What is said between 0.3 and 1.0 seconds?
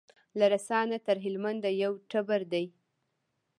له رسا نه